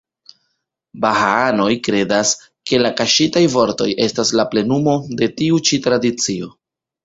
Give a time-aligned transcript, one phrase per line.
[1.03, 2.31] Bahaanoj kredas,
[2.71, 6.55] ke la "Kaŝitaj Vortoj" estas la plenumo de tiu ĉi tradicio.